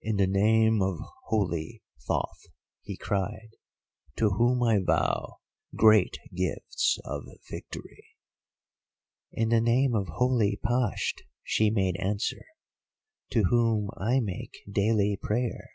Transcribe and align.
"'In 0.00 0.16
the 0.16 0.26
name 0.26 0.80
of 0.80 0.96
holy 1.26 1.82
Thoth,' 2.08 2.46
he 2.80 2.96
cried, 2.96 3.50
'to 4.16 4.30
whom 4.30 4.62
I 4.62 4.78
vow 4.78 5.34
great 5.74 6.16
gifts 6.34 6.98
of 7.04 7.24
victory.' 7.50 8.06
"'In 9.32 9.50
the 9.50 9.60
name 9.60 9.94
of 9.94 10.08
holy 10.12 10.56
Pasht,' 10.62 11.24
she 11.42 11.68
made 11.70 11.96
answer, 11.98 12.46
'to 13.32 13.42
whom 13.50 13.90
I 13.98 14.20
make 14.20 14.60
daily 14.66 15.18
prayer. 15.22 15.68